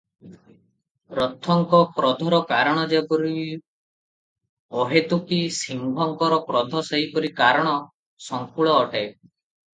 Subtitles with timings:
[1.17, 3.43] ରଥଙ୍କ କ୍ରୋଧର କାରଣ ଯେପରି
[4.85, 9.07] ଅହେତୁକି ସିଂହଙ୍କର କ୍ରୋଧ ସେହିପରି କାରଣ-ସଂକୁଳ ଅଟେ।